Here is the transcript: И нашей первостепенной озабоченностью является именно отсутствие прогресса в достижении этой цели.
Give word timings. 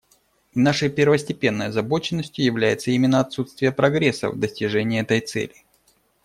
И 0.55 0.59
нашей 0.59 0.89
первостепенной 0.89 1.67
озабоченностью 1.67 2.43
является 2.43 2.89
именно 2.89 3.19
отсутствие 3.19 3.71
прогресса 3.71 4.31
в 4.31 4.35
достижении 4.39 4.99
этой 4.99 5.19
цели. 5.19 5.53